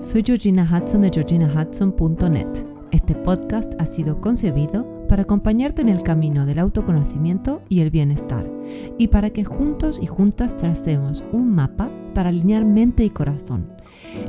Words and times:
Soy 0.00 0.22
Georgina 0.24 0.64
Hudson 0.64 1.02
de 1.02 1.10
georginahudson.net. 1.10 2.46
Este 2.90 3.14
podcast 3.14 3.78
ha 3.78 3.84
sido 3.84 4.18
concebido 4.18 5.06
para 5.06 5.24
acompañarte 5.24 5.82
en 5.82 5.90
el 5.90 6.02
camino 6.02 6.46
del 6.46 6.58
autoconocimiento 6.58 7.60
y 7.68 7.80
el 7.80 7.90
bienestar, 7.90 8.50
y 8.96 9.08
para 9.08 9.28
que 9.28 9.44
juntos 9.44 10.00
y 10.00 10.06
juntas 10.06 10.56
tracemos 10.56 11.22
un 11.32 11.54
mapa 11.54 11.90
para 12.14 12.30
alinear 12.30 12.64
mente 12.64 13.04
y 13.04 13.10
corazón. 13.10 13.74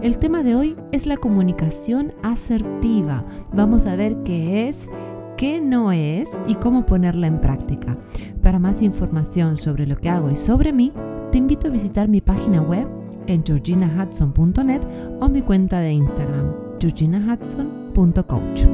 El 0.02 0.18
tema 0.18 0.44
de 0.44 0.56
hoy 0.56 0.76
es 0.92 1.06
la 1.06 1.16
comunicación 1.16 2.12
asertiva. 2.22 3.26
Vamos 3.54 3.86
a 3.86 3.96
ver 3.96 4.24
qué 4.24 4.68
es, 4.68 4.90
qué 5.38 5.62
no 5.62 5.94
es 5.94 6.28
y 6.48 6.56
cómo 6.56 6.86
ponerla 6.86 7.28
en 7.28 7.40
práctica. 7.40 7.98
Para 8.44 8.60
más 8.60 8.82
información 8.82 9.56
sobre 9.56 9.88
lo 9.88 9.96
que 9.96 10.10
hago 10.10 10.30
y 10.30 10.36
sobre 10.36 10.74
mí, 10.74 10.92
te 11.32 11.38
invito 11.38 11.70
a 11.70 11.72
visitar 11.72 12.10
mi 12.10 12.20
página 12.20 12.62
web 12.62 13.01
en 13.28 13.44
georginahudson.net 13.46 14.82
o 15.20 15.30
mi 15.30 15.42
cuenta 15.42 15.80
de 15.80 15.94
Instagram, 15.94 16.54
georginahudson.coach. 16.80 18.66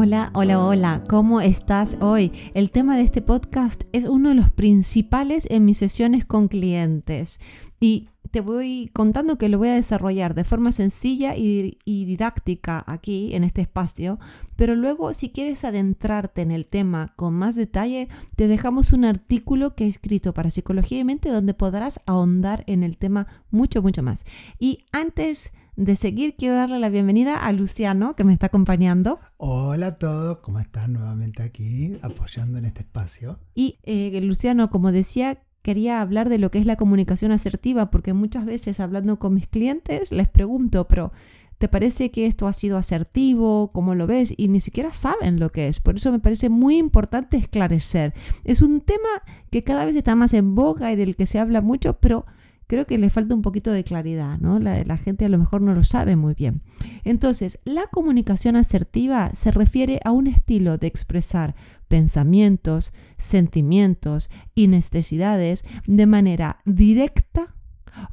Hola, 0.00 0.30
hola, 0.32 0.64
hola, 0.64 1.04
¿cómo 1.08 1.40
estás 1.40 1.96
hoy? 2.00 2.30
El 2.54 2.70
tema 2.70 2.96
de 2.96 3.02
este 3.02 3.20
podcast 3.20 3.82
es 3.92 4.04
uno 4.04 4.28
de 4.28 4.36
los 4.36 4.50
principales 4.50 5.46
en 5.50 5.64
mis 5.64 5.78
sesiones 5.78 6.24
con 6.24 6.46
clientes 6.46 7.40
y 7.80 8.08
te 8.30 8.40
voy 8.40 8.90
contando 8.92 9.38
que 9.38 9.48
lo 9.48 9.58
voy 9.58 9.68
a 9.68 9.74
desarrollar 9.74 10.34
de 10.34 10.44
forma 10.44 10.72
sencilla 10.72 11.34
y, 11.36 11.78
didáctica 11.84 12.84
aquí 12.86 13.34
en 13.34 13.44
este 13.44 13.60
espacio, 13.60 14.18
pero 14.56 14.74
luego 14.74 15.12
si 15.14 15.30
quieres 15.30 15.64
adentrarte 15.64 16.42
en 16.42 16.50
el 16.50 16.66
tema 16.66 17.12
con 17.16 17.34
más 17.34 17.54
detalle, 17.54 18.08
te 18.36 18.48
dejamos 18.48 18.92
un 18.92 19.04
artículo 19.04 19.74
que 19.74 19.84
he 19.84 19.88
escrito 19.88 20.32
para 20.34 20.50
Psicología 20.50 20.98
y 20.98 21.04
Mente 21.04 21.30
donde 21.30 21.54
podrás 21.54 22.00
ahondar 22.06 22.64
en 22.66 22.82
el 22.82 22.96
tema 22.96 23.26
mucho, 23.50 23.82
mucho 23.82 24.02
más. 24.02 24.24
Y 24.58 24.86
antes 24.92 25.52
de 25.76 25.94
seguir, 25.94 26.34
quiero 26.36 26.56
darle 26.56 26.80
la 26.80 26.88
bienvenida 26.88 27.36
a 27.36 27.52
Luciano, 27.52 28.16
que 28.16 28.24
me 28.24 28.32
está 28.32 28.46
acompañando. 28.46 29.20
Hola 29.36 29.86
a 29.86 29.98
todos, 29.98 30.38
¿cómo 30.38 30.58
están 30.58 30.94
nuevamente 30.94 31.44
aquí 31.44 31.96
apoyando 32.02 32.58
en 32.58 32.64
este 32.64 32.80
espacio? 32.80 33.38
Y 33.54 33.78
eh, 33.84 34.20
Luciano, 34.20 34.70
como 34.70 34.90
decía, 34.90 35.40
quería 35.68 36.00
hablar 36.00 36.30
de 36.30 36.38
lo 36.38 36.50
que 36.50 36.58
es 36.58 36.64
la 36.64 36.76
comunicación 36.76 37.30
asertiva, 37.30 37.90
porque 37.90 38.14
muchas 38.14 38.46
veces 38.46 38.80
hablando 38.80 39.18
con 39.18 39.34
mis 39.34 39.46
clientes 39.46 40.12
les 40.12 40.26
pregunto, 40.26 40.88
pero 40.88 41.12
¿te 41.58 41.68
parece 41.68 42.10
que 42.10 42.24
esto 42.24 42.46
ha 42.46 42.54
sido 42.54 42.78
asertivo? 42.78 43.70
¿Cómo 43.70 43.94
lo 43.94 44.06
ves? 44.06 44.32
Y 44.34 44.48
ni 44.48 44.60
siquiera 44.60 44.94
saben 44.94 45.38
lo 45.38 45.52
que 45.52 45.68
es. 45.68 45.80
Por 45.80 45.96
eso 45.96 46.10
me 46.10 46.20
parece 46.20 46.48
muy 46.48 46.78
importante 46.78 47.36
esclarecer. 47.36 48.14
Es 48.44 48.62
un 48.62 48.80
tema 48.80 49.10
que 49.50 49.62
cada 49.62 49.84
vez 49.84 49.94
está 49.94 50.16
más 50.16 50.32
en 50.32 50.54
boga 50.54 50.90
y 50.90 50.96
del 50.96 51.16
que 51.16 51.26
se 51.26 51.38
habla 51.38 51.60
mucho, 51.60 51.98
pero 52.00 52.24
creo 52.66 52.86
que 52.86 52.96
le 52.96 53.10
falta 53.10 53.34
un 53.34 53.42
poquito 53.42 53.70
de 53.70 53.84
claridad, 53.84 54.38
¿no? 54.38 54.58
La, 54.58 54.82
la, 54.84 54.96
gente 54.96 55.26
a 55.26 55.28
lo 55.28 55.36
mejor 55.36 55.60
no 55.60 55.74
lo 55.74 55.84
sabe 55.84 56.16
muy 56.16 56.32
bien. 56.32 56.62
Entonces, 57.04 57.58
la 57.64 57.88
comunicación 57.88 58.56
asertiva 58.56 59.32
se 59.34 59.50
refiere 59.50 60.00
a 60.02 60.12
un 60.12 60.28
estilo 60.28 60.78
de 60.78 60.86
expresar 60.86 61.54
pensamientos, 61.88 62.92
sentimientos 63.16 64.30
y 64.54 64.68
necesidades 64.68 65.64
de 65.86 66.06
manera 66.06 66.60
directa, 66.64 67.56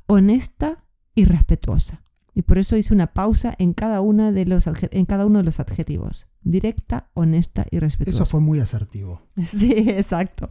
honesta 0.07 0.83
y 1.13 1.25
respetuosa. 1.25 2.01
Y 2.37 2.41
por 2.41 2.57
eso 2.57 2.75
hice 2.75 2.93
una 2.93 3.13
pausa 3.13 3.55
en 3.59 3.73
cada, 3.73 4.01
una 4.01 4.33
de 4.33 4.45
los, 4.45 4.67
en 4.67 5.05
cada 5.05 5.25
uno 5.25 5.39
de 5.39 5.45
los 5.45 5.61
adjetivos. 5.61 6.27
Directa, 6.43 7.09
honesta 7.13 7.65
y 7.71 7.79
respetuosa. 7.79 8.23
Eso 8.23 8.25
fue 8.25 8.41
muy 8.41 8.59
asertivo. 8.59 9.21
Sí, 9.45 9.71
exacto. 9.71 10.49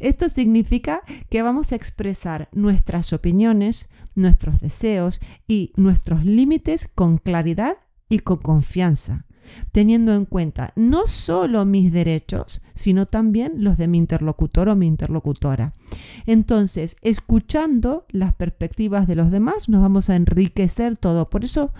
Esto 0.00 0.30
significa 0.30 1.02
que 1.28 1.42
vamos 1.42 1.72
a 1.72 1.76
expresar 1.76 2.48
nuestras 2.52 3.12
opiniones, 3.12 3.90
nuestros 4.14 4.60
deseos 4.60 5.20
y 5.46 5.72
nuestros 5.76 6.24
límites 6.24 6.88
con 6.94 7.18
claridad 7.18 7.76
y 8.08 8.20
con 8.20 8.38
confianza 8.38 9.25
teniendo 9.72 10.14
en 10.14 10.24
cuenta 10.24 10.72
no 10.76 11.06
solo 11.06 11.64
mis 11.64 11.92
derechos, 11.92 12.62
sino 12.74 13.06
también 13.06 13.64
los 13.64 13.76
de 13.78 13.88
mi 13.88 13.98
interlocutor 13.98 14.68
o 14.68 14.76
mi 14.76 14.86
interlocutora. 14.86 15.72
Entonces, 16.26 16.96
escuchando 17.02 18.06
las 18.10 18.34
perspectivas 18.34 19.06
de 19.06 19.16
los 19.16 19.30
demás, 19.30 19.68
nos 19.68 19.82
vamos 19.82 20.10
a 20.10 20.16
enriquecer 20.16 20.96
todo. 20.96 21.30
Por 21.30 21.44
eso, 21.44 21.72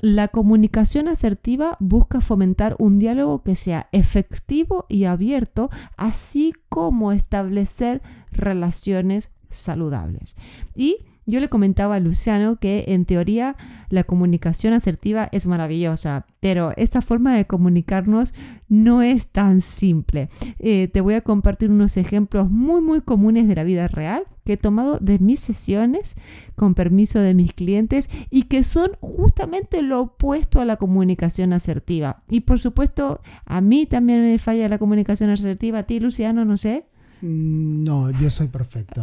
la 0.00 0.28
comunicación 0.28 1.08
asertiva 1.08 1.76
busca 1.80 2.20
fomentar 2.20 2.76
un 2.78 2.98
diálogo 2.98 3.42
que 3.42 3.56
sea 3.56 3.88
efectivo 3.90 4.86
y 4.88 5.04
abierto, 5.04 5.70
así 5.96 6.54
como 6.68 7.10
establecer 7.10 8.00
relaciones 8.30 9.32
saludables. 9.50 10.36
Y 10.76 10.98
yo 11.28 11.40
le 11.40 11.50
comentaba 11.50 11.96
a 11.96 12.00
Luciano 12.00 12.56
que 12.56 12.86
en 12.88 13.04
teoría 13.04 13.54
la 13.90 14.02
comunicación 14.04 14.72
asertiva 14.72 15.28
es 15.30 15.46
maravillosa, 15.46 16.26
pero 16.40 16.72
esta 16.76 17.02
forma 17.02 17.36
de 17.36 17.46
comunicarnos 17.46 18.32
no 18.68 19.02
es 19.02 19.28
tan 19.28 19.60
simple. 19.60 20.30
Eh, 20.58 20.88
te 20.88 21.02
voy 21.02 21.14
a 21.14 21.20
compartir 21.20 21.70
unos 21.70 21.98
ejemplos 21.98 22.50
muy 22.50 22.80
muy 22.80 23.02
comunes 23.02 23.46
de 23.46 23.56
la 23.56 23.64
vida 23.64 23.88
real 23.88 24.24
que 24.46 24.54
he 24.54 24.56
tomado 24.56 24.96
de 25.02 25.18
mis 25.18 25.40
sesiones 25.40 26.16
con 26.56 26.74
permiso 26.74 27.20
de 27.20 27.34
mis 27.34 27.52
clientes 27.52 28.08
y 28.30 28.44
que 28.44 28.62
son 28.62 28.92
justamente 29.00 29.82
lo 29.82 30.00
opuesto 30.00 30.62
a 30.62 30.64
la 30.64 30.76
comunicación 30.76 31.52
asertiva. 31.52 32.22
Y 32.30 32.40
por 32.40 32.58
supuesto, 32.58 33.20
a 33.44 33.60
mí 33.60 33.84
también 33.84 34.22
me 34.22 34.38
falla 34.38 34.66
la 34.70 34.78
comunicación 34.78 35.28
asertiva, 35.28 35.80
a 35.80 35.82
ti 35.82 36.00
Luciano, 36.00 36.46
no 36.46 36.56
sé. 36.56 36.86
Mm, 37.20 37.84
no, 37.84 38.10
yo 38.10 38.30
soy 38.30 38.48
perfecto. 38.48 39.00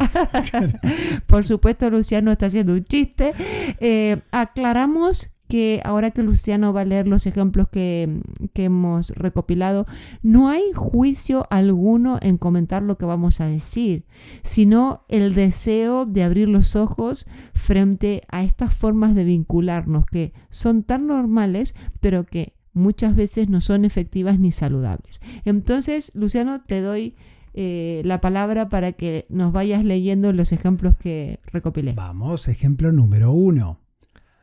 Por 1.28 1.46
supuesto, 1.46 1.90
Luciano 1.90 2.32
está 2.32 2.48
haciendo 2.48 2.74
un 2.74 2.84
chiste. 2.84 3.34
Eh, 3.80 4.22
aclaramos 4.32 5.32
que 5.48 5.82
ahora 5.84 6.12
que 6.12 6.24
Luciano 6.24 6.74
va 6.74 6.82
a 6.82 6.86
leer 6.86 7.08
los 7.08 7.28
ejemplos 7.28 7.68
que, 7.70 8.22
que, 8.54 8.66
hemos 8.66 9.12
recopilado, 9.12 9.86
no 10.24 10.50
hay 10.50 10.64
juicio 10.74 11.46
alguno 11.52 12.18
en 12.22 12.38
comentar 12.38 12.82
lo 12.82 12.98
que 12.98 13.06
vamos 13.06 13.42
a 13.42 13.48
decir, 13.48 14.06
sino 14.42 15.06
el 15.08 15.36
deseo 15.36 16.06
de 16.06 16.24
abrir 16.24 16.50
los 16.50 16.76
ojos 16.76 17.28
frente 17.54 18.22
a 18.32 18.44
estas 18.44 18.74
formas 18.74 19.14
de 19.14 19.24
vincularnos 19.24 20.06
que 20.08 20.34
son 20.50 20.84
tan 20.84 21.06
normales, 21.06 21.76
pero 22.00 22.26
que 22.26 22.54
muchas 22.74 23.16
veces 23.16 23.50
no 23.50 23.62
son 23.62 23.86
efectivas 23.86 24.40
ni 24.40 24.52
saludables. 24.52 25.22
Entonces, 25.46 26.12
Luciano, 26.16 26.60
te 26.60 26.82
doy 26.82 27.16
eh, 27.58 28.02
la 28.04 28.22
palabra 28.22 28.70
para 28.70 28.92
que 28.92 29.24
nos 29.30 29.52
vayas 29.52 29.84
leyendo 29.84 30.34
los 30.34 30.52
ejemplos 30.52 30.96
que 30.98 31.40
recopilé. 31.52 31.94
Vamos, 31.94 32.48
ejemplo 32.48 32.92
número 32.92 33.32
uno. 33.32 33.80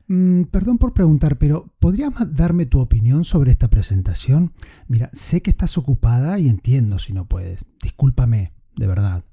Mm, 0.09 0.45
perdón 0.45 0.79
por 0.79 0.95
preguntar, 0.95 1.39
pero 1.39 1.73
¿podrías 1.79 2.13
darme 2.35 2.67
tu 2.67 2.81
opinión 2.81 3.25
sobre 3.25 3.51
esta 3.53 3.69
presentación? 3.69 4.53
Mira, 4.89 5.11
sé 5.13 5.43
que 5.43 5.51
estás 5.51 5.79
ocupada 5.79 6.39
y 6.39 6.49
entiendo 6.49 6.99
si 6.99 7.13
no 7.13 7.27
puedes. 7.27 7.67
Discúlpame, 7.83 8.53
de 8.77 8.87
verdad 8.87 9.25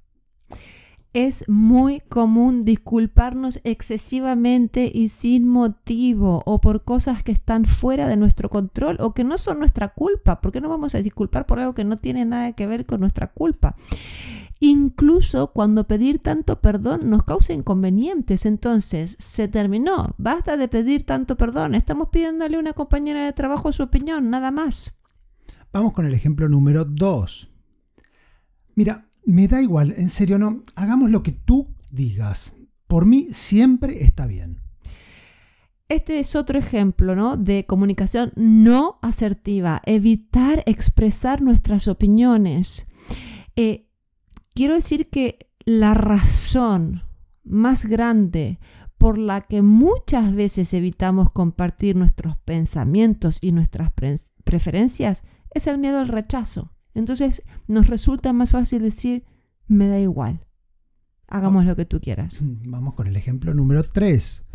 es 1.13 1.49
muy 1.49 2.01
común 2.01 2.61
disculparnos 2.61 3.61
excesivamente 3.63 4.91
y 4.93 5.09
sin 5.09 5.47
motivo 5.47 6.43
o 6.45 6.61
por 6.61 6.83
cosas 6.83 7.23
que 7.23 7.31
están 7.31 7.65
fuera 7.65 8.07
de 8.07 8.17
nuestro 8.17 8.49
control 8.49 8.97
o 8.99 9.13
que 9.13 9.23
no 9.23 9.37
son 9.37 9.59
nuestra 9.59 9.89
culpa. 9.89 10.39
¿Por 10.41 10.51
qué 10.51 10.61
no 10.61 10.69
vamos 10.69 10.93
a 10.95 11.01
disculpar 11.01 11.45
por 11.45 11.59
algo 11.59 11.73
que 11.73 11.83
no 11.83 11.95
tiene 11.95 12.25
nada 12.25 12.53
que 12.53 12.67
ver 12.67 12.85
con 12.85 12.99
nuestra 12.99 13.27
culpa? 13.27 13.75
Incluso 14.59 15.51
cuando 15.53 15.87
pedir 15.87 16.19
tanto 16.19 16.61
perdón 16.61 17.09
nos 17.09 17.23
causa 17.23 17.53
inconvenientes. 17.53 18.45
Entonces, 18.45 19.15
se 19.17 19.47
terminó. 19.47 20.13
Basta 20.17 20.57
de 20.57 20.67
pedir 20.67 21.05
tanto 21.05 21.37
perdón. 21.37 21.75
Estamos 21.75 22.09
pidiéndole 22.09 22.57
a 22.57 22.59
una 22.59 22.73
compañera 22.73 23.23
de 23.25 23.33
trabajo 23.33 23.71
su 23.71 23.83
opinión, 23.83 24.29
nada 24.29 24.51
más. 24.51 24.95
Vamos 25.71 25.93
con 25.93 26.05
el 26.05 26.13
ejemplo 26.13 26.49
número 26.49 26.83
2. 26.83 27.49
Mira, 28.75 29.08
me 29.25 29.47
da 29.47 29.61
igual, 29.61 29.93
en 29.97 30.09
serio, 30.09 30.39
no. 30.39 30.63
Hagamos 30.75 31.09
lo 31.09 31.23
que 31.23 31.31
tú 31.31 31.75
digas. 31.91 32.53
Por 32.87 33.05
mí 33.05 33.27
siempre 33.31 34.03
está 34.03 34.25
bien. 34.25 34.61
Este 35.89 36.19
es 36.19 36.35
otro 36.35 36.59
ejemplo 36.59 37.15
¿no? 37.15 37.35
de 37.35 37.65
comunicación 37.65 38.31
no 38.35 38.99
asertiva, 39.01 39.81
evitar 39.85 40.63
expresar 40.67 41.41
nuestras 41.41 41.87
opiniones. 41.87 42.85
Eh, 43.55 43.89
quiero 44.53 44.75
decir 44.75 45.09
que 45.09 45.49
la 45.65 45.95
razón 45.95 47.03
más 47.43 47.87
grande 47.87 48.59
por 48.99 49.17
la 49.17 49.41
que 49.41 49.63
muchas 49.63 50.35
veces 50.35 50.73
evitamos 50.75 51.31
compartir 51.31 51.95
nuestros 51.95 52.37
pensamientos 52.37 53.39
y 53.41 53.51
nuestras 53.51 53.91
preferencias 54.43 55.23
es 55.51 55.65
el 55.65 55.79
miedo 55.79 55.99
al 55.99 56.07
rechazo. 56.07 56.71
Entonces 56.99 57.43
nos 57.67 57.87
resulta 57.87 58.33
más 58.33 58.51
fácil 58.51 58.81
decir, 58.81 59.23
me 59.67 59.87
da 59.87 59.99
igual, 59.99 60.45
hagamos 61.27 61.65
lo 61.65 61.75
que 61.75 61.85
tú 61.85 61.99
quieras. 61.99 62.41
Mm, 62.41 62.69
vamos 62.69 62.93
con 62.93 63.07
el 63.07 63.15
ejemplo 63.15 63.53
número 63.53 63.83
3. 63.83 64.45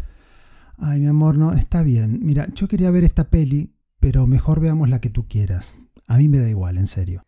Ay, 0.78 1.00
mi 1.00 1.06
amor, 1.06 1.38
no, 1.38 1.52
está 1.52 1.82
bien. 1.82 2.20
Mira, 2.22 2.48
yo 2.54 2.68
quería 2.68 2.90
ver 2.90 3.04
esta 3.04 3.30
peli, 3.30 3.74
pero 4.00 4.26
mejor 4.26 4.60
veamos 4.60 4.88
la 4.88 5.00
que 5.00 5.10
tú 5.10 5.26
quieras. 5.28 5.74
A 6.06 6.18
mí 6.18 6.28
me 6.28 6.38
da 6.38 6.48
igual, 6.48 6.78
en 6.78 6.86
serio. 6.86 7.24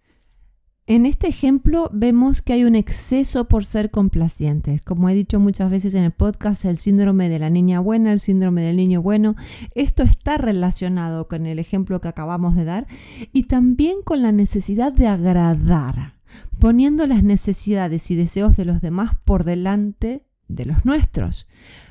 En 0.89 1.05
este 1.05 1.27
ejemplo 1.27 1.91
vemos 1.93 2.43
que 2.43 2.53
hay 2.53 2.63
un 2.63 2.77
exceso 2.77 3.49
por 3.49 3.65
ser 3.65 3.91
complacientes. 3.91 4.83
Como 4.83 5.09
he 5.09 5.15
dicho 5.15 5.41
muchas 5.41 5.69
veces 5.69 5.97
en 5.97 6.05
el 6.05 6.13
podcast, 6.13 6.65
el 6.65 6.77
síndrome 6.77 7.29
de 7.29 7.41
la 7.41 7.51
niña 7.51 7.81
buena, 7.81 8.13
el 8.13 8.21
síndrome 8.21 8.63
del 8.63 8.77
niño 8.77 9.03
bueno, 9.03 9.35
esto 9.75 10.05
está 10.05 10.39
relacionado 10.39 11.27
con 11.27 11.47
el 11.47 11.59
ejemplo 11.59 12.01
que 12.01 12.07
acabamos 12.07 12.55
de 12.55 12.65
dar 12.65 12.87
y 13.33 13.45
también 13.45 13.97
con 14.05 14.23
la 14.23 14.31
necesidad 14.31 14.93
de 14.93 15.09
agradar, 15.09 16.21
poniendo 16.61 17.05
las 17.09 17.25
necesidades 17.25 18.09
y 18.13 18.15
deseos 18.15 18.57
de 18.57 18.65
los 18.65 18.81
demás 18.81 19.11
por 19.25 19.43
delante 19.43 20.25
de 20.47 20.67
los 20.67 20.85
nuestros. 20.85 21.49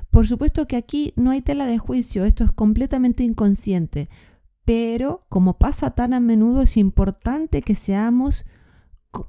Por 0.09 0.25
supuesto 0.25 0.67
que 0.67 0.77
aquí 0.77 1.11
no 1.17 1.31
hay 1.31 1.41
tela 1.41 1.65
de 1.65 1.79
juicio, 1.79 2.23
esto 2.23 2.45
es 2.45 2.53
completamente 2.53 3.23
inconsciente, 3.23 4.07
pero 4.63 5.25
como 5.27 5.57
pasa 5.57 5.91
tan 5.91 6.13
a 6.13 6.21
menudo 6.21 6.61
es 6.61 6.77
importante 6.77 7.61
que 7.61 7.75
seamos 7.75 8.45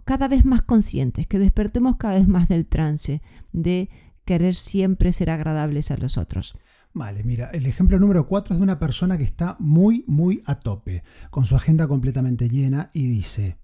cada 0.05 0.29
vez 0.29 0.45
más 0.45 0.63
conscientes, 0.63 1.27
que 1.27 1.39
despertemos 1.39 1.97
cada 1.97 2.15
vez 2.15 2.29
más 2.29 2.49
del 2.49 2.67
trance 2.67 3.23
de 3.53 3.89
querer 4.25 4.55
siempre 4.55 5.13
ser 5.13 5.31
agradables 5.31 5.91
a 5.91 5.97
los 5.97 6.19
otros. 6.19 6.55
Vale, 6.93 7.25
mira, 7.25 7.51
el 7.51 7.67
ejemplo 7.67 7.99
número 7.99 8.27
4 8.27 8.55
es 8.55 8.59
de 8.59 8.65
una 8.65 8.79
persona 8.79 9.19
que 9.19 9.25
está 9.25 9.57
muy, 9.59 10.05
muy 10.07 10.43
a 10.47 10.55
tope, 10.55 11.03
con 11.31 11.45
su 11.45 11.55
agenda 11.55 11.87
completamente 11.87 12.49
llena 12.49 12.91
y 12.95 13.07
dice, 13.07 13.59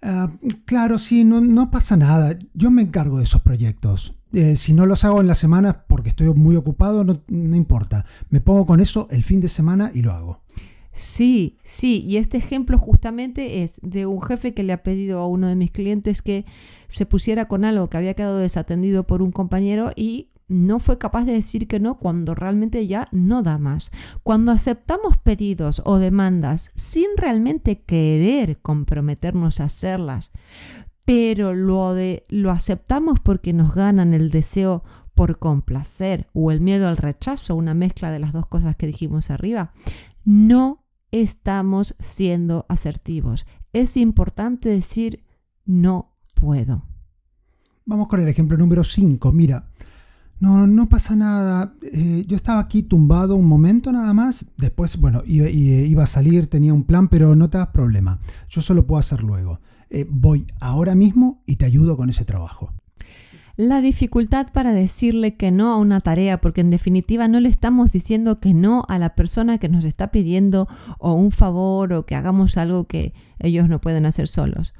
ah, 0.00 0.32
claro, 0.64 0.98
sí, 0.98 1.24
no, 1.24 1.70
pasa 1.70 1.96
nada, 1.96 2.38
yo 2.54 2.70
me 2.70 2.82
encargo 2.82 3.18
de 3.18 3.24
esos 3.24 3.42
proyectos. 3.42 4.14
Eh, 4.32 4.56
si 4.56 4.74
no 4.74 4.86
los 4.86 5.04
hago 5.04 5.20
en 5.20 5.26
la 5.26 5.34
semana 5.34 5.84
porque 5.88 6.10
estoy 6.10 6.32
muy 6.34 6.56
ocupado, 6.56 7.04
no 7.04 7.56
importa, 7.56 8.06
me 8.30 8.40
pongo 8.40 8.64
con 8.64 8.80
eso 8.80 9.08
el 9.10 9.24
fin 9.24 9.40
de 9.40 9.48
semana 9.48 9.90
y 9.92 10.02
lo 10.02 10.12
hago. 10.12 10.42
Sí, 10.98 11.58
sí, 11.62 12.02
y 12.06 12.16
este 12.16 12.38
ejemplo 12.38 12.78
justamente 12.78 13.62
es 13.62 13.74
de 13.82 14.06
un 14.06 14.22
jefe 14.22 14.54
que 14.54 14.62
le 14.62 14.72
ha 14.72 14.82
pedido 14.82 15.18
a 15.18 15.26
uno 15.26 15.46
de 15.46 15.54
mis 15.54 15.70
clientes 15.70 16.22
que 16.22 16.46
se 16.88 17.04
pusiera 17.04 17.48
con 17.48 17.66
algo 17.66 17.90
que 17.90 17.98
había 17.98 18.14
quedado 18.14 18.38
desatendido 18.38 19.06
por 19.06 19.20
un 19.20 19.30
compañero 19.30 19.92
y 19.94 20.30
no 20.48 20.78
fue 20.78 20.96
capaz 20.96 21.26
de 21.26 21.34
decir 21.34 21.68
que 21.68 21.80
no 21.80 21.98
cuando 21.98 22.34
realmente 22.34 22.86
ya 22.86 23.08
no 23.12 23.42
da 23.42 23.58
más. 23.58 23.92
Cuando 24.22 24.52
aceptamos 24.52 25.18
pedidos 25.18 25.82
o 25.84 25.98
demandas 25.98 26.72
sin 26.76 27.08
realmente 27.18 27.82
querer 27.82 28.58
comprometernos 28.62 29.60
a 29.60 29.64
hacerlas, 29.64 30.32
pero 31.04 31.52
lo, 31.52 31.92
de, 31.92 32.24
lo 32.30 32.50
aceptamos 32.50 33.20
porque 33.20 33.52
nos 33.52 33.74
ganan 33.74 34.14
el 34.14 34.30
deseo 34.30 34.82
por 35.14 35.38
complacer 35.38 36.26
o 36.32 36.50
el 36.50 36.62
miedo 36.62 36.88
al 36.88 36.96
rechazo, 36.96 37.54
una 37.54 37.74
mezcla 37.74 38.10
de 38.10 38.18
las 38.18 38.32
dos 38.32 38.46
cosas 38.46 38.76
que 38.76 38.86
dijimos 38.86 39.28
arriba, 39.30 39.74
no 40.24 40.85
estamos 41.22 41.96
siendo 41.98 42.66
asertivos. 42.68 43.46
Es 43.72 43.96
importante 43.96 44.68
decir 44.68 45.24
no 45.64 46.16
puedo. 46.34 46.84
Vamos 47.84 48.08
con 48.08 48.20
el 48.20 48.28
ejemplo 48.28 48.56
número 48.56 48.84
5. 48.84 49.32
Mira, 49.32 49.70
no, 50.40 50.66
no 50.66 50.88
pasa 50.88 51.16
nada. 51.16 51.74
Eh, 51.82 52.24
yo 52.26 52.36
estaba 52.36 52.60
aquí 52.60 52.82
tumbado 52.82 53.36
un 53.36 53.46
momento 53.46 53.92
nada 53.92 54.12
más. 54.12 54.46
Después, 54.58 54.98
bueno, 54.98 55.22
iba, 55.26 56.02
a 56.02 56.06
salir, 56.06 56.48
tenía 56.48 56.74
un 56.74 56.84
plan, 56.84 57.08
pero 57.08 57.34
no 57.34 57.48
te 57.48 57.58
das 57.58 57.68
problema. 57.68 58.20
Yo 58.48 58.60
solo 58.60 58.86
puedo 58.86 59.00
hacer 59.00 59.22
luego. 59.22 59.60
Eh, 59.88 60.06
voy 60.08 60.46
ahora 60.60 60.94
mismo 60.94 61.42
y 61.46 61.56
te 61.56 61.64
ayudo 61.64 61.96
con 61.96 62.10
ese 62.10 62.24
trabajo 62.24 62.75
la 63.56 63.80
dificultad 63.80 64.48
para 64.52 64.72
decirle 64.72 65.36
que 65.36 65.50
no 65.50 65.72
a 65.72 65.76
una 65.76 66.00
tarea, 66.00 66.40
porque 66.40 66.60
en 66.60 66.70
definitiva 66.70 67.26
no 67.26 67.40
le 67.40 67.48
estamos 67.48 67.90
diciendo 67.90 68.38
que 68.38 68.52
no 68.52 68.84
a 68.88 68.98
la 68.98 69.14
persona 69.14 69.58
que 69.58 69.68
nos 69.68 69.84
está 69.84 70.10
pidiendo 70.10 70.68
o 70.98 71.14
un 71.14 71.30
favor 71.30 71.92
o 71.94 72.04
que 72.04 72.14
hagamos 72.14 72.58
algo 72.58 72.84
que 72.84 73.14
ellos 73.38 73.68
no 73.68 73.80
pueden 73.80 74.06
hacer 74.06 74.28
solos. 74.28 74.74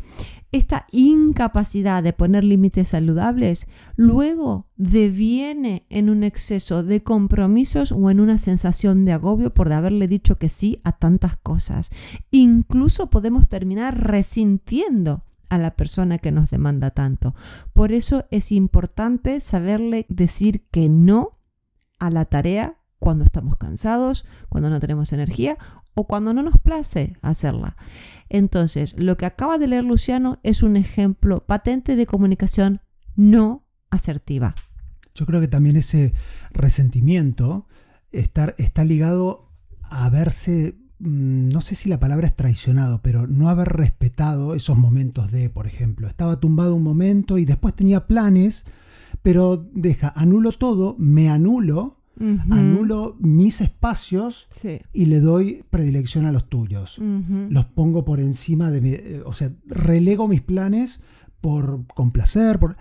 Esta 0.53 0.87
incapacidad 0.93 2.03
de 2.03 2.13
poner 2.13 2.45
límites 2.45 2.89
saludables 2.89 3.67
luego 3.97 4.69
deviene 4.77 5.87
en 5.91 6.09
un 6.09 6.23
exceso 6.23 6.83
de 6.83 7.03
compromisos 7.03 7.93
o 7.93 8.11
en 8.11 8.21
una 8.21 8.39
sensación 8.39 9.05
de 9.05 9.13
agobio 9.13 9.53
por 9.53 9.73
haberle 9.73 10.07
dicho 10.07 10.37
que 10.37 10.49
sí 10.49 10.81
a 10.85 10.93
tantas 10.93 11.37
cosas. 11.37 11.91
Incluso 12.31 13.11
podemos 13.11 13.49
terminar 13.49 14.07
resintiendo 14.07 15.25
a 15.49 15.59
la 15.59 15.77
persona 15.77 16.19
que 16.19 16.33
nos 16.33 16.51
demanda 16.51 16.91
tanto. 16.91 17.35
Por 17.73 17.93
eso 17.93 18.27
es 18.31 18.53
importante 18.53 19.41
saberle 19.41 20.07
decir 20.09 20.67
que 20.71 20.89
no 20.89 21.39
a 21.99 22.11
la 22.11 22.25
tarea 22.25 22.79
cuando 22.99 23.25
estamos 23.25 23.57
cansados, 23.57 24.25
cuando 24.49 24.71
no 24.71 24.81
tenemos 24.81 25.13
energía 25.13 25.59
o 25.95 26.07
cuando 26.07 26.35
no 26.35 26.43
nos 26.43 26.59
place 26.59 27.17
hacerla. 27.23 27.77
Entonces, 28.29 28.99
lo 28.99 29.17
que 29.17 29.27
acaba 29.27 29.59
de 29.59 29.69
leer 29.69 29.85
Luciano 29.85 30.39
es 30.43 30.63
un 30.63 30.77
ejemplo 30.77 31.45
patente 31.47 31.97
de 31.97 32.07
comunicación 32.07 32.81
no 33.15 33.65
asertiva. 33.91 34.55
Yo 35.15 35.25
creo 35.25 35.41
que 35.41 35.49
también 35.49 35.77
ese 35.77 36.13
resentimiento 36.53 37.67
está, 38.13 38.55
ligado 38.85 39.51
a 39.83 40.11
verse 40.11 40.77
no 40.99 41.61
sé 41.61 41.75
si 41.75 41.89
la 41.89 42.01
palabra 42.01 42.27
es 42.27 42.35
traicionado, 42.35 43.01
pero 43.03 43.27
no 43.27 43.49
haber 43.49 43.69
respetado 43.69 44.55
esos 44.55 44.79
momentos 44.79 45.31
de, 45.31 45.51
por 45.51 45.67
ejemplo, 45.67 46.09
estaba 46.09 46.41
tumbado 46.41 46.75
un 46.75 46.83
momento 46.83 47.39
y 47.39 47.45
después 47.45 47.75
tenía 47.75 48.07
planes, 48.07 48.65
pero 49.23 49.69
deja, 49.75 50.13
anulo 50.17 50.53
todo, 50.53 50.97
me 50.99 51.29
anulo, 51.29 51.99
anulo 52.51 53.17
mis 53.21 53.61
espacios 53.61 54.49
y 54.95 55.07
le 55.07 55.21
doy 55.21 55.65
predilección 55.69 56.25
a 56.25 56.33
los 56.33 56.49
tuyos. 56.49 56.99
Los 56.99 57.67
pongo 57.67 58.05
por 58.05 58.21
encima 58.21 58.71
de, 58.71 58.81
mi, 58.81 58.91
eh, 58.91 59.23
o 59.25 59.35
sea, 59.35 59.53
relego 59.67 60.29
mis 60.29 60.41
planes 60.41 61.01
por 61.41 61.87
complacer, 61.89 62.59
por... 62.59 62.77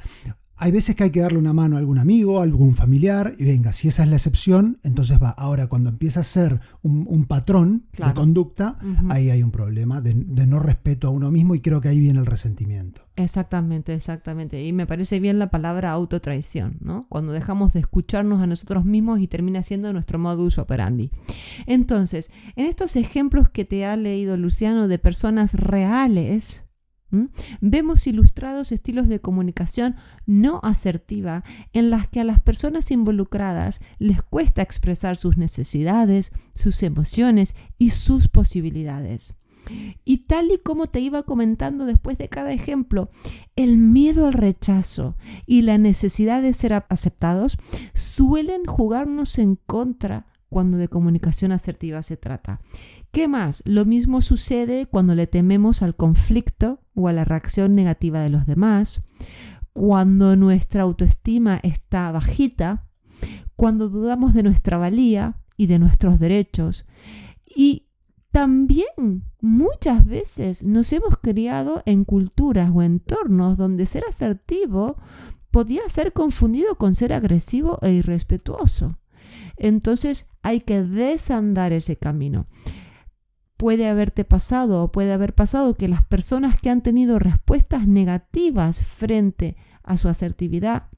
Hay 0.57 0.71
veces 0.71 0.95
que 0.95 1.03
hay 1.03 1.09
que 1.09 1.19
darle 1.19 1.37
una 1.37 1.53
mano 1.53 1.75
a 1.75 1.79
algún 1.79 1.97
amigo, 1.97 2.39
a 2.39 2.43
algún 2.43 2.75
familiar, 2.75 3.35
y 3.37 3.43
venga, 3.43 3.73
si 3.73 3.89
esa 3.89 4.03
es 4.03 4.09
la 4.09 4.15
excepción, 4.15 4.79
entonces 4.83 5.21
va. 5.21 5.29
Ahora, 5.29 5.67
cuando 5.67 5.89
empieza 5.89 6.21
a 6.21 6.23
ser 6.23 6.61
un, 6.81 7.25
patrón 7.25 7.85
de 7.97 8.13
conducta, 8.13 8.77
ahí 9.09 9.29
hay 9.29 9.43
un 9.43 9.51
problema 9.51 9.99
de, 9.99 10.13
no 10.13 10.59
respeto 10.59 11.07
a 11.07 11.11
uno 11.11 11.31
mismo 11.31 11.55
y 11.55 11.61
creo 11.61 11.81
que 11.81 11.89
ahí 11.89 11.99
viene 11.99 12.19
el 12.19 12.25
resentimiento. 12.25 13.01
Exactamente, 13.17 13.93
exactamente. 13.93 14.63
Y 14.63 14.73
me 14.73 14.85
parece 14.85 15.19
bien 15.19 15.39
la 15.39 15.49
palabra 15.49 15.91
autotraición, 15.91 16.77
¿no? 16.81 17.05
Cuando 17.09 17.31
dejamos 17.31 17.73
de 17.73 17.79
escucharnos 17.79 18.41
a 18.41 18.47
nosotros 18.47 18.85
mismos 18.85 19.19
y 19.19 19.27
termina 19.27 19.63
siendo 19.63 19.91
nuestro 19.93 20.19
modus 20.19 20.57
operandi. 20.57 21.11
Entonces, 21.65 22.31
en 22.55 22.65
estos 22.65 22.95
ejemplos 22.95 23.49
que 23.49 23.65
te 23.65 23.85
ha 23.85 23.95
leído 23.95 24.37
Luciano 24.37 24.87
de 24.87 24.99
personas 24.99 25.53
reales, 25.53 26.64
Vemos 27.61 28.07
ilustrados 28.07 28.71
estilos 28.71 29.07
de 29.07 29.21
comunicación 29.21 29.95
no 30.25 30.59
asertiva 30.63 31.43
en 31.71 31.89
las 31.89 32.07
que 32.07 32.19
a 32.19 32.23
las 32.23 32.39
personas 32.39 32.91
involucradas 32.91 33.79
les 33.99 34.21
cuesta 34.21 34.61
expresar 34.61 35.15
sus 35.15 35.37
necesidades, 35.37 36.31
sus 36.53 36.83
emociones 36.83 37.55
y 37.77 37.91
sus 37.91 38.27
posibilidades. 38.27 39.37
Y 40.03 40.25
tal 40.27 40.51
y 40.51 40.57
como 40.59 40.87
te 40.87 40.99
iba 40.99 41.23
comentando 41.23 41.85
después 41.85 42.17
de 42.17 42.29
cada 42.29 42.51
ejemplo, 42.51 43.09
el 43.55 43.77
miedo 43.77 44.27
al 44.27 44.33
rechazo 44.33 45.15
y 45.45 45.63
la 45.63 45.77
necesidad 45.77 46.41
de 46.41 46.53
ser 46.53 46.73
aceptados 46.73 47.57
suelen 47.93 48.65
jugarnos 48.65 49.39
en 49.39 49.55
contra 49.55 50.27
cuando 50.55 50.77
de 50.77 50.87
comunicación 50.87 51.51
asertiva 51.51 52.01
se 52.01 52.15
trata. 52.15 52.61
¿Qué 53.11 53.27
más? 53.27 53.61
Lo 53.65 53.83
mismo 53.83 54.21
sucede 54.21 54.85
cuando 54.85 55.13
le 55.13 55.27
tememos 55.27 55.81
al 55.81 55.97
conflicto 55.97 56.79
o 56.93 57.09
a 57.09 57.11
la 57.11 57.25
reacción 57.25 57.75
negativa 57.75 58.21
de 58.21 58.29
los 58.29 58.45
demás, 58.45 59.03
cuando 59.73 60.37
nuestra 60.37 60.83
autoestima 60.83 61.59
está 61.61 62.09
bajita, 62.13 62.87
cuando 63.57 63.89
dudamos 63.89 64.33
de 64.33 64.43
nuestra 64.43 64.77
valía 64.77 65.41
y 65.57 65.67
de 65.67 65.77
nuestros 65.77 66.21
derechos. 66.21 66.85
Y 67.45 67.89
también 68.31 69.25
muchas 69.41 70.05
veces 70.05 70.65
nos 70.65 70.93
hemos 70.93 71.17
criado 71.17 71.83
en 71.85 72.05
culturas 72.05 72.71
o 72.73 72.81
entornos 72.81 73.57
donde 73.57 73.85
ser 73.85 74.05
asertivo 74.07 74.95
podía 75.51 75.81
ser 75.89 76.13
confundido 76.13 76.75
con 76.75 76.95
ser 76.95 77.11
agresivo 77.11 77.77
e 77.81 77.91
irrespetuoso. 77.91 78.97
Entonces 79.57 80.27
hay 80.41 80.61
que 80.61 80.83
desandar 80.83 81.73
ese 81.73 81.97
camino 81.97 82.47
puede 83.57 83.87
haberte 83.87 84.25
pasado 84.25 84.83
o 84.83 84.91
puede 84.91 85.13
haber 85.13 85.33
pasado 85.33 85.75
que 85.75 85.87
las 85.87 86.03
personas 86.03 86.59
que 86.59 86.69
han 86.69 86.81
tenido 86.81 87.19
respuestas 87.19 87.87
negativas 87.87 88.83
frente 88.85 89.55
a 89.83 89.97
su 89.97 90.09
asertividad 90.09 90.89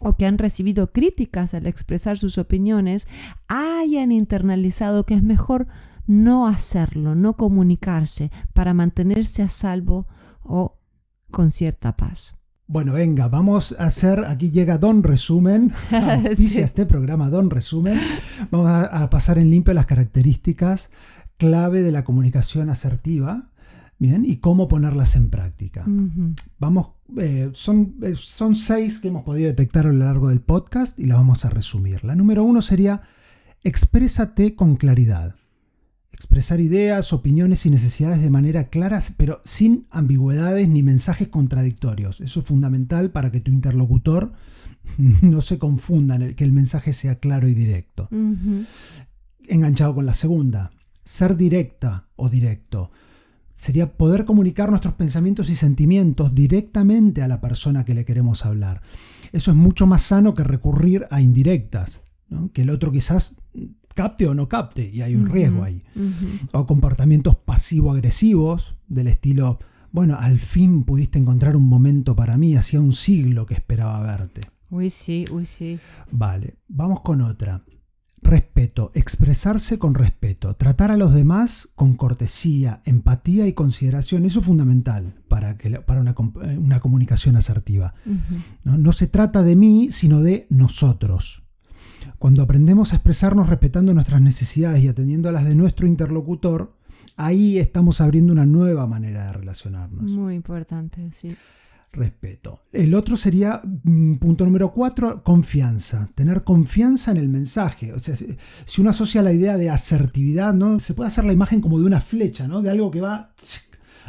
o 0.00 0.16
que 0.16 0.26
han 0.26 0.38
recibido 0.38 0.92
críticas 0.92 1.54
al 1.54 1.66
expresar 1.66 2.18
sus 2.18 2.38
opiniones 2.38 3.08
hayan 3.48 4.12
internalizado 4.12 5.04
que 5.04 5.14
es 5.14 5.22
mejor 5.22 5.66
no 6.06 6.46
hacerlo, 6.46 7.14
no 7.14 7.36
comunicarse 7.36 8.30
para 8.54 8.74
mantenerse 8.74 9.42
a 9.42 9.48
salvo 9.48 10.06
o 10.42 10.78
con 11.30 11.50
cierta 11.50 11.96
paz. 11.96 12.37
Bueno, 12.68 12.92
venga, 12.92 13.28
vamos 13.28 13.74
a 13.78 13.84
hacer, 13.84 14.26
aquí 14.26 14.50
llega 14.50 14.76
Don 14.76 15.02
Resumen, 15.02 15.72
dice 16.36 16.60
este 16.60 16.84
programa 16.84 17.30
Don 17.30 17.48
Resumen, 17.48 17.98
vamos 18.50 18.70
a 18.70 19.08
pasar 19.08 19.38
en 19.38 19.50
limpio 19.50 19.72
las 19.72 19.86
características 19.86 20.90
clave 21.38 21.82
de 21.82 21.92
la 21.92 22.04
comunicación 22.04 22.68
asertiva. 22.68 23.48
Bien, 24.00 24.24
y 24.24 24.36
cómo 24.36 24.68
ponerlas 24.68 25.16
en 25.16 25.28
práctica. 25.28 25.84
Vamos, 26.60 26.90
eh, 27.16 27.50
son, 27.52 27.96
eh, 28.02 28.14
son 28.16 28.54
seis 28.54 29.00
que 29.00 29.08
hemos 29.08 29.24
podido 29.24 29.48
detectar 29.48 29.86
a 29.86 29.92
lo 29.92 30.04
largo 30.04 30.28
del 30.28 30.40
podcast 30.40 31.00
y 31.00 31.06
las 31.06 31.16
vamos 31.16 31.44
a 31.44 31.50
resumir. 31.50 32.04
La 32.04 32.14
número 32.14 32.44
uno 32.44 32.62
sería 32.62 33.02
exprésate 33.64 34.54
con 34.54 34.76
claridad. 34.76 35.34
Expresar 36.18 36.58
ideas, 36.58 37.12
opiniones 37.12 37.64
y 37.64 37.70
necesidades 37.70 38.20
de 38.20 38.30
manera 38.30 38.64
clara, 38.70 39.00
pero 39.16 39.40
sin 39.44 39.86
ambigüedades 39.90 40.68
ni 40.68 40.82
mensajes 40.82 41.28
contradictorios. 41.28 42.20
Eso 42.20 42.40
es 42.40 42.46
fundamental 42.46 43.12
para 43.12 43.30
que 43.30 43.38
tu 43.38 43.52
interlocutor 43.52 44.32
no 45.22 45.40
se 45.42 45.58
confunda, 45.58 46.18
que 46.34 46.42
el 46.42 46.50
mensaje 46.50 46.92
sea 46.92 47.20
claro 47.20 47.46
y 47.46 47.54
directo. 47.54 48.08
Enganchado 49.46 49.94
con 49.94 50.06
la 50.06 50.14
segunda, 50.14 50.72
ser 51.04 51.36
directa 51.36 52.08
o 52.16 52.28
directo. 52.28 52.90
Sería 53.54 53.96
poder 53.96 54.24
comunicar 54.24 54.70
nuestros 54.70 54.94
pensamientos 54.94 55.50
y 55.50 55.54
sentimientos 55.54 56.34
directamente 56.34 57.22
a 57.22 57.28
la 57.28 57.40
persona 57.40 57.84
que 57.84 57.94
le 57.94 58.04
queremos 58.04 58.44
hablar. 58.44 58.82
Eso 59.32 59.52
es 59.52 59.56
mucho 59.56 59.86
más 59.86 60.02
sano 60.02 60.34
que 60.34 60.42
recurrir 60.42 61.06
a 61.10 61.20
indirectas, 61.20 62.00
¿no? 62.28 62.50
que 62.52 62.62
el 62.62 62.70
otro 62.70 62.90
quizás 62.90 63.36
capte 63.98 64.28
o 64.28 64.34
no 64.34 64.48
capte, 64.48 64.88
y 64.94 65.02
hay 65.02 65.16
un 65.16 65.26
riesgo 65.26 65.64
ahí 65.64 65.82
o 66.52 66.66
comportamientos 66.66 67.34
pasivo-agresivos 67.34 68.76
del 68.86 69.08
estilo, 69.08 69.58
bueno, 69.90 70.16
al 70.16 70.38
fin 70.38 70.84
pudiste 70.84 71.18
encontrar 71.18 71.56
un 71.56 71.66
momento 71.66 72.14
para 72.14 72.38
mí, 72.38 72.54
hacía 72.54 72.80
un 72.80 72.92
siglo 72.92 73.44
que 73.44 73.54
esperaba 73.54 73.98
verte. 74.00 74.42
Uy, 74.70 74.90
sí, 74.90 75.24
uy, 75.32 75.44
sí. 75.46 75.80
Vale, 76.12 76.58
vamos 76.68 77.00
con 77.00 77.22
otra. 77.22 77.64
Respeto, 78.22 78.92
expresarse 78.94 79.80
con 79.80 79.94
respeto, 79.94 80.54
tratar 80.54 80.92
a 80.92 80.96
los 80.96 81.12
demás 81.12 81.68
con 81.74 81.94
cortesía, 81.94 82.82
empatía 82.84 83.48
y 83.48 83.52
consideración, 83.52 84.24
eso 84.26 84.38
es 84.38 84.46
fundamental 84.46 85.12
para, 85.26 85.58
que, 85.58 85.70
para 85.80 86.00
una, 86.00 86.14
eh, 86.44 86.56
una 86.56 86.78
comunicación 86.78 87.34
asertiva. 87.34 87.94
¿no? 88.64 88.78
No 88.78 88.92
se 88.92 89.08
trata 89.08 89.42
de 89.42 89.56
mí, 89.56 89.88
sino 89.90 90.20
de 90.20 90.46
nosotros. 90.50 91.47
Cuando 92.18 92.42
aprendemos 92.42 92.92
a 92.92 92.96
expresarnos 92.96 93.48
respetando 93.48 93.94
nuestras 93.94 94.20
necesidades 94.20 94.82
y 94.82 94.88
atendiendo 94.88 95.28
a 95.28 95.32
las 95.32 95.44
de 95.44 95.54
nuestro 95.54 95.86
interlocutor, 95.86 96.74
ahí 97.16 97.58
estamos 97.58 98.00
abriendo 98.00 98.32
una 98.32 98.46
nueva 98.46 98.86
manera 98.86 99.26
de 99.26 99.32
relacionarnos. 99.32 100.10
Muy 100.12 100.34
importante, 100.34 101.10
sí. 101.10 101.36
Respeto. 101.92 102.60
El 102.72 102.94
otro 102.94 103.16
sería, 103.16 103.62
mm, 103.64 104.16
punto 104.16 104.44
número 104.44 104.72
cuatro, 104.72 105.22
confianza. 105.22 106.10
Tener 106.14 106.44
confianza 106.44 107.12
en 107.12 107.16
el 107.16 107.28
mensaje. 107.28 107.92
O 107.94 107.98
sea, 107.98 108.14
si 108.14 108.80
uno 108.80 108.90
asocia 108.90 109.22
la 109.22 109.32
idea 109.32 109.56
de 109.56 109.70
asertividad, 109.70 110.52
¿no? 110.52 110.80
Se 110.80 110.92
puede 110.94 111.08
hacer 111.08 111.24
la 111.24 111.32
imagen 111.32 111.60
como 111.60 111.78
de 111.78 111.86
una 111.86 112.00
flecha, 112.00 112.46
¿no? 112.46 112.60
De 112.60 112.70
algo 112.70 112.90
que 112.90 113.00
va 113.00 113.32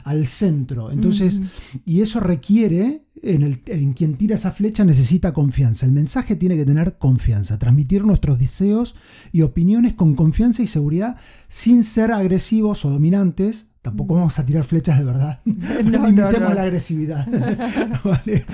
al 0.09 0.25
centro. 0.25 0.91
Entonces, 0.91 1.39
y 1.85 2.01
eso 2.01 2.19
requiere, 2.19 3.05
en, 3.21 3.43
el, 3.43 3.61
en 3.67 3.93
quien 3.93 4.17
tira 4.17 4.35
esa 4.35 4.51
flecha 4.51 4.83
necesita 4.83 5.33
confianza. 5.33 5.85
El 5.85 5.91
mensaje 5.91 6.35
tiene 6.35 6.57
que 6.57 6.65
tener 6.65 6.97
confianza, 6.97 7.59
transmitir 7.59 8.03
nuestros 8.03 8.39
deseos 8.39 8.95
y 9.31 9.43
opiniones 9.43 9.93
con 9.93 10.15
confianza 10.15 10.63
y 10.63 10.67
seguridad 10.67 11.17
sin 11.47 11.83
ser 11.83 12.11
agresivos 12.11 12.85
o 12.85 12.89
dominantes. 12.89 13.68
Tampoco 13.81 14.15
vamos 14.15 14.37
a 14.37 14.45
tirar 14.45 14.65
flechas 14.65 14.97
de 14.99 15.05
verdad. 15.05 15.41
No, 15.45 16.07
Limitemos 16.07 16.39
no, 16.39 16.49
no. 16.49 16.53
la 16.53 16.63
agresividad. 16.63 17.25
¿Vale? 18.03 18.45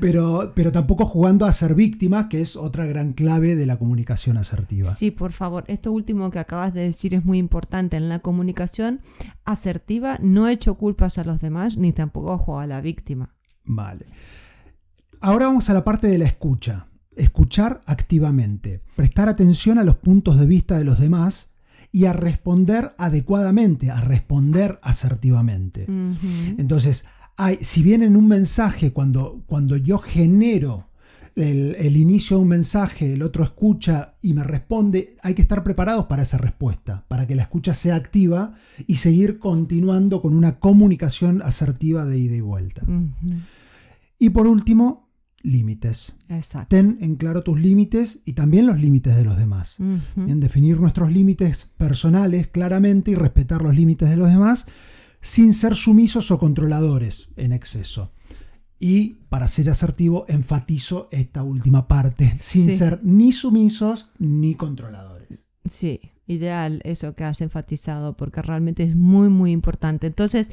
pero, 0.00 0.52
pero 0.54 0.72
tampoco 0.72 1.06
jugando 1.06 1.46
a 1.46 1.52
ser 1.52 1.74
víctimas, 1.74 2.26
que 2.26 2.40
es 2.40 2.56
otra 2.56 2.86
gran 2.86 3.12
clave 3.12 3.54
de 3.54 3.66
la 3.66 3.78
comunicación 3.78 4.36
asertiva. 4.36 4.92
Sí, 4.92 5.10
por 5.10 5.32
favor, 5.32 5.64
esto 5.68 5.92
último 5.92 6.30
que 6.30 6.40
acabas 6.40 6.74
de 6.74 6.82
decir 6.82 7.14
es 7.14 7.24
muy 7.24 7.38
importante. 7.38 7.96
En 7.96 8.08
la 8.08 8.18
comunicación 8.18 9.00
asertiva 9.44 10.18
no 10.20 10.48
echo 10.48 10.74
culpas 10.74 11.18
a 11.18 11.24
los 11.24 11.40
demás 11.40 11.76
ni 11.76 11.92
tampoco 11.92 12.36
juego 12.38 12.60
a 12.60 12.66
la 12.66 12.80
víctima. 12.80 13.34
Vale. 13.64 14.06
Ahora 15.20 15.46
vamos 15.46 15.70
a 15.70 15.74
la 15.74 15.84
parte 15.84 16.08
de 16.08 16.18
la 16.18 16.24
escucha. 16.24 16.88
Escuchar 17.14 17.82
activamente. 17.86 18.82
Prestar 18.96 19.28
atención 19.28 19.78
a 19.78 19.84
los 19.84 19.96
puntos 19.96 20.40
de 20.40 20.46
vista 20.46 20.76
de 20.78 20.84
los 20.84 20.98
demás 20.98 21.51
y 21.92 22.06
a 22.06 22.14
responder 22.14 22.94
adecuadamente, 22.96 23.90
a 23.90 24.00
responder 24.00 24.80
asertivamente. 24.82 25.86
Entonces, 26.56 27.04
hay, 27.36 27.58
si 27.60 27.82
bien 27.82 28.02
en 28.02 28.16
un 28.16 28.26
mensaje, 28.26 28.92
cuando, 28.92 29.42
cuando 29.46 29.76
yo 29.76 29.98
genero 29.98 30.88
el, 31.36 31.76
el 31.78 31.96
inicio 31.98 32.38
de 32.38 32.42
un 32.42 32.48
mensaje, 32.48 33.12
el 33.12 33.22
otro 33.22 33.44
escucha 33.44 34.14
y 34.22 34.32
me 34.32 34.42
responde, 34.42 35.16
hay 35.22 35.34
que 35.34 35.42
estar 35.42 35.62
preparados 35.62 36.06
para 36.06 36.22
esa 36.22 36.38
respuesta, 36.38 37.04
para 37.08 37.26
que 37.26 37.34
la 37.34 37.42
escucha 37.42 37.74
sea 37.74 37.96
activa 37.96 38.54
y 38.86 38.96
seguir 38.96 39.38
continuando 39.38 40.22
con 40.22 40.34
una 40.34 40.58
comunicación 40.58 41.42
asertiva 41.42 42.06
de 42.06 42.18
ida 42.18 42.36
y 42.36 42.40
vuelta. 42.40 42.82
Y 44.18 44.30
por 44.30 44.46
último, 44.46 45.10
límites. 45.42 46.14
Exacto. 46.28 46.76
Ten 46.76 46.98
en 47.00 47.16
claro 47.16 47.42
tus 47.42 47.58
límites 47.60 48.20
y 48.24 48.32
también 48.34 48.66
los 48.66 48.78
límites 48.78 49.16
de 49.16 49.24
los 49.24 49.36
demás. 49.36 49.76
En 50.16 50.40
definir 50.40 50.80
nuestros 50.80 51.10
límites 51.12 51.72
personales 51.76 52.46
claramente 52.48 53.10
y 53.10 53.14
respetar 53.14 53.62
los 53.62 53.74
límites 53.74 54.08
de 54.10 54.16
los 54.16 54.28
demás 54.28 54.66
sin 55.20 55.54
ser 55.54 55.76
sumisos 55.76 56.30
o 56.30 56.38
controladores 56.38 57.28
en 57.36 57.52
exceso. 57.52 58.12
Y 58.78 59.20
para 59.28 59.46
ser 59.46 59.70
asertivo, 59.70 60.24
enfatizo 60.28 61.08
esta 61.12 61.44
última 61.44 61.86
parte, 61.86 62.26
sin 62.40 62.68
Sí. 62.70 62.76
ser 62.76 63.00
ni 63.04 63.30
sumisos 63.30 64.08
ni 64.18 64.56
controladores. 64.56 65.46
Sí, 65.70 66.00
ideal 66.26 66.80
eso 66.84 67.14
que 67.14 67.22
has 67.22 67.40
enfatizado 67.40 68.16
porque 68.16 68.42
realmente 68.42 68.82
es 68.82 68.96
muy 68.96 69.28
muy 69.28 69.52
importante. 69.52 70.08
Entonces, 70.08 70.50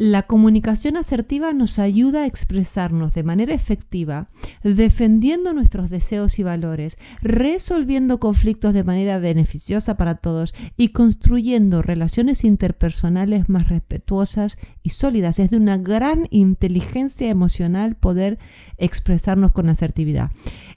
la 0.00 0.22
comunicación 0.22 0.96
asertiva 0.96 1.52
nos 1.52 1.80
ayuda 1.80 2.22
a 2.22 2.26
expresarnos 2.26 3.14
de 3.14 3.24
manera 3.24 3.52
efectiva, 3.52 4.30
defendiendo 4.62 5.52
nuestros 5.54 5.90
deseos 5.90 6.38
y 6.38 6.44
valores, 6.44 6.98
resolviendo 7.20 8.20
conflictos 8.20 8.74
de 8.74 8.84
manera 8.84 9.18
beneficiosa 9.18 9.96
para 9.96 10.14
todos 10.14 10.54
y 10.76 10.90
construyendo 10.90 11.82
relaciones 11.82 12.44
interpersonales 12.44 13.48
más 13.48 13.68
respetuosas 13.68 14.56
y 14.84 14.90
sólidas. 14.90 15.40
Es 15.40 15.50
de 15.50 15.56
una 15.56 15.78
gran 15.78 16.28
inteligencia 16.30 17.28
emocional 17.28 17.96
poder 17.96 18.38
expresarnos 18.76 19.50
con 19.50 19.68
asertividad. 19.68 20.30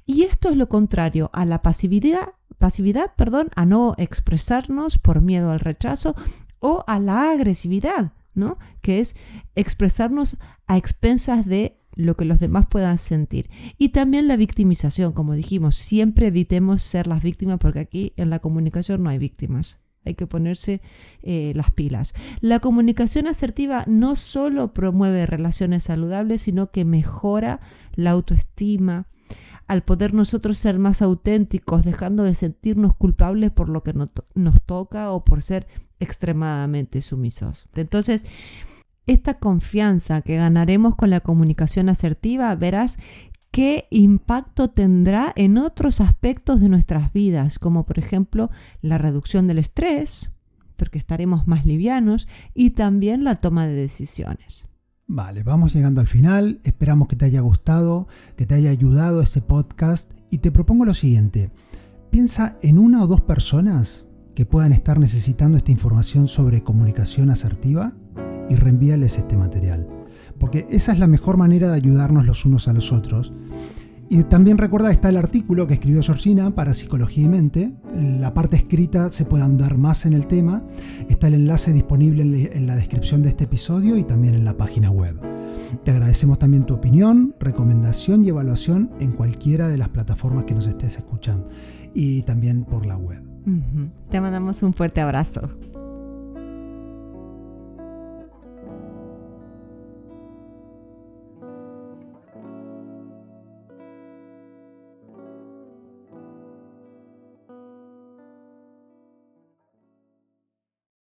Y 0.08 0.24
esto 0.24 0.50
es 0.50 0.58
lo 0.58 0.68
contrario 0.68 1.30
a 1.32 1.46
la 1.46 1.62
pasividad 1.62 2.30
pasividad, 2.58 3.14
perdón, 3.16 3.50
a 3.56 3.66
no 3.66 3.96
expresarnos 3.98 5.00
por 5.00 5.22
miedo 5.22 5.52
al 5.52 5.60
rechazo 5.60 6.16
o 6.60 6.84
a 6.86 7.00
la 7.00 7.32
agresividad, 7.32 8.14
¿no? 8.34 8.58
Que 8.82 9.00
es 9.00 9.16
expresarnos 9.56 10.38
a 10.68 10.78
expensas 10.78 11.46
de 11.46 11.78
lo 11.96 12.16
que 12.16 12.26
los 12.26 12.40
demás 12.40 12.66
puedan 12.68 12.98
sentir. 12.98 13.50
Y 13.78 13.90
también 13.90 14.28
la 14.28 14.38
victimización, 14.38 15.14
como 15.14 15.34
dijimos, 15.34 15.76
siempre 15.76 16.28
evitemos 16.28 16.82
ser 16.82 17.08
las 17.08 17.24
víctimas 17.24 17.60
porque 17.60 17.80
aquí 17.80 18.14
en 18.18 18.30
la 18.30 18.40
comunicación 18.40 19.04
no 19.04 19.10
hay 19.10 19.18
víctimas. 19.18 19.82
Hay 20.04 20.16
que 20.16 20.26
ponerse 20.26 20.82
eh, 21.22 21.54
las 21.56 21.72
pilas. 21.72 22.14
La 22.40 22.60
comunicación 22.60 23.28
asertiva 23.28 23.84
no 23.88 24.16
solo 24.16 24.74
promueve 24.74 25.28
relaciones 25.28 25.84
saludables, 25.84 26.42
sino 26.42 26.72
que 26.72 26.86
mejora 26.86 27.60
la 27.94 28.12
autoestima, 28.12 29.08
al 29.72 29.84
poder 29.84 30.14
nosotros 30.14 30.58
ser 30.58 30.80
más 30.80 31.02
auténticos, 31.02 31.86
dejando 31.86 32.24
de 32.24 32.36
sentirnos 32.36 32.94
culpables 32.94 33.52
por 33.52 33.70
lo 33.70 33.84
que 33.84 33.94
no 33.94 34.06
to- 34.06 34.26
nos 34.36 34.62
toca 34.62 35.12
o 35.12 35.24
por 35.24 35.42
ser 35.42 35.66
extremadamente 36.02 37.00
sumisos. 37.00 37.70
Entonces, 37.76 38.26
esta 39.08 39.40
confianza 39.40 40.24
que 40.24 40.36
ganaremos 40.36 40.96
con 40.96 41.10
la 41.10 41.22
comunicación 41.22 41.88
asertiva, 41.88 42.54
verás 42.56 42.98
qué 43.50 43.88
impacto 43.92 44.70
tendrá 44.70 45.32
en 45.38 45.58
otros 45.58 46.02
aspectos 46.02 46.60
de 46.60 46.68
nuestras 46.68 47.14
vidas, 47.14 47.58
como 47.58 47.86
por 47.86 47.98
ejemplo 47.98 48.50
la 48.82 48.98
reducción 48.98 49.48
del 49.48 49.60
estrés, 49.60 50.32
porque 50.76 50.98
estaremos 50.98 51.48
más 51.48 51.66
livianos, 51.66 52.28
y 52.54 52.72
también 52.72 53.24
la 53.24 53.36
toma 53.36 53.68
de 53.68 53.74
decisiones. 53.74 54.68
Vale, 55.14 55.44
vamos 55.44 55.74
llegando 55.74 56.00
al 56.00 56.08
final. 56.08 56.62
Esperamos 56.64 57.10
que 57.10 57.18
te 57.18 57.26
haya 57.26 57.42
gustado, 57.42 58.08
que 58.38 58.46
te 58.46 58.56
haya 58.56 58.70
ayudado 58.70 59.22
este 59.22 59.42
podcast 59.42 60.10
y 60.30 60.38
te 60.38 60.54
propongo 60.54 60.86
lo 60.86 60.94
siguiente. 60.94 61.52
Piensa 62.12 62.58
en 62.62 62.80
una 62.80 63.04
o 63.04 63.08
dos 63.08 63.20
personas 63.20 64.06
que 64.36 64.46
puedan 64.46 64.72
estar 64.72 65.00
necesitando 65.00 65.58
esta 65.58 65.72
información 65.72 66.30
sobre 66.30 66.64
comunicación 66.64 67.30
asertiva 67.30 67.92
y 68.50 68.56
reenvíales 68.56 69.18
este 69.18 69.36
material. 69.36 69.86
Porque 70.40 70.66
esa 70.70 70.94
es 70.94 71.00
la 71.00 71.08
mejor 71.08 71.36
manera 71.36 71.68
de 71.68 71.76
ayudarnos 71.76 72.26
los 72.26 72.46
unos 72.46 72.70
a 72.70 72.74
los 72.74 72.94
otros. 72.94 73.34
Y 74.14 74.24
también 74.24 74.58
recuerda, 74.58 74.92
está 74.92 75.08
el 75.08 75.16
artículo 75.16 75.68
que 75.68 75.76
escribió 75.76 76.04
Georgina 76.04 76.54
para 76.54 76.74
Psicología 76.74 77.24
y 77.24 77.30
Mente. 77.30 77.72
La 77.96 78.34
parte 78.34 78.58
escrita 78.58 79.08
se 79.08 79.24
puede 79.24 79.46
ahondar 79.46 79.78
más 79.78 80.06
en 80.06 80.12
el 80.12 80.28
tema. 80.28 80.64
Está 81.08 81.30
el 81.30 81.36
enlace 81.36 81.72
disponible 81.72 82.52
en 82.52 82.68
la 82.68 82.76
descripción 82.76 83.22
de 83.22 83.30
este 83.30 83.46
episodio 83.46 83.96
y 83.96 84.04
también 84.04 84.36
en 84.36 84.44
la 84.44 84.58
página 84.58 84.92
web. 84.92 85.18
Te 85.86 85.92
agradecemos 85.92 86.40
también 86.40 86.66
tu 86.66 86.74
opinión, 86.74 87.34
recomendación 87.40 88.26
y 88.26 88.28
evaluación 88.28 88.92
en 89.00 89.14
cualquiera 89.14 89.70
de 89.70 89.78
las 89.78 89.88
plataformas 89.88 90.44
que 90.44 90.56
nos 90.56 90.68
estés 90.68 90.98
escuchando 90.98 91.50
y 91.94 92.24
también 92.24 92.66
por 92.66 92.86
la 92.86 92.98
web. 92.98 93.24
Te 94.10 94.20
mandamos 94.20 94.62
un 94.62 94.74
fuerte 94.74 95.00
abrazo. 95.00 95.52